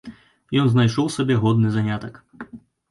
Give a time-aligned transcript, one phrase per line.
[0.61, 2.13] Ён знайшоў сабе годны занятак.